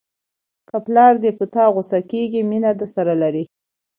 که 0.67 0.77
پلار 0.85 1.13
دې 1.23 1.31
په 1.39 1.45
تا 1.53 1.65
غوسه 1.73 1.99
کېږي 2.11 2.41
مینه 2.49 2.71
درسره 2.79 3.13
لري. 3.21 3.43